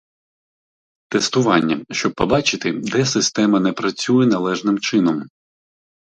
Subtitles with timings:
[1.09, 5.23] Тестування, щоб побачити, де система не працює належним чином